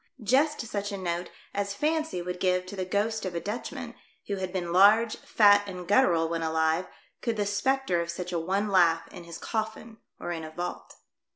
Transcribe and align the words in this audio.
just 0.23 0.59
such 0.61 0.91
a 0.91 0.97
note 0.97 1.29
as 1.53 1.75
fancy 1.75 2.23
would 2.23 2.39
give 2.39 2.65
to 2.65 2.75
the 2.75 2.85
ghost 2.85 3.23
of 3.23 3.35
a 3.35 3.39
Dutchman, 3.39 3.93
who 4.25 4.37
had 4.37 4.51
been 4.51 4.73
large, 4.73 5.15
fat 5.17 5.61
and 5.67 5.87
guttural 5.87 6.27
when 6.27 6.41
alive, 6.41 6.87
could 7.21 7.37
the 7.37 7.45
spectre 7.45 8.01
of 8.01 8.09
such 8.09 8.31
a 8.33 8.39
one 8.39 8.69
laugh 8.69 9.07
in 9.09 9.25
his 9.25 9.37
coffin 9.37 9.99
or 10.19 10.31
in 10.31 10.43
a 10.43 10.49
vault. 10.49 10.95